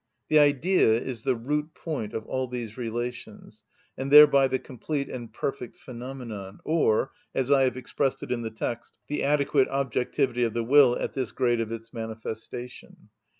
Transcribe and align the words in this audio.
The 0.29 0.39
Idea 0.39 0.99
is 0.99 1.25
the 1.25 1.35
root 1.35 1.75
point 1.75 2.15
of 2.15 2.25
all 2.25 2.47
these 2.47 2.75
relations, 2.75 3.63
and 3.95 4.09
thereby 4.09 4.47
the 4.47 4.57
complete 4.57 5.07
and 5.07 5.31
perfect 5.31 5.75
phenomenon, 5.75 6.59
or, 6.65 7.11
as 7.35 7.51
I 7.51 7.65
have 7.65 7.77
expressed 7.77 8.23
it 8.23 8.31
in 8.31 8.41
the 8.41 8.49
text, 8.49 8.97
the 9.07 9.21
adequate 9.23 9.67
objectivity 9.67 10.43
of 10.43 10.55
the 10.55 10.63
will 10.63 10.97
at 10.97 11.13
this 11.13 11.31
grade 11.31 11.61
of 11.61 11.71
its 11.71 11.93
manifestation. 11.93 13.09